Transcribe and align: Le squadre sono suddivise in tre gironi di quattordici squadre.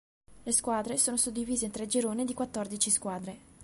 Le 0.41 0.51
squadre 0.51 0.97
sono 0.97 1.15
suddivise 1.15 1.65
in 1.65 1.69
tre 1.69 1.85
gironi 1.85 2.25
di 2.25 2.33
quattordici 2.33 2.89
squadre. 2.89 3.37